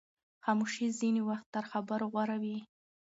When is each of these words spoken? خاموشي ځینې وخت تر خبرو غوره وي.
خاموشي 0.43 0.85
ځینې 0.99 1.21
وخت 1.29 1.45
تر 1.55 1.63
خبرو 1.71 2.05
غوره 2.13 2.37
وي. 2.43 2.57